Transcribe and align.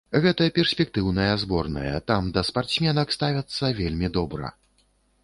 Гэта 0.21 0.45
перспектыўная 0.55 1.33
зборная, 1.43 1.91
там 2.11 2.31
да 2.37 2.43
спартсменак 2.49 3.13
ставяцца 3.17 3.71
вельмі 3.81 4.11
добра. 4.17 4.51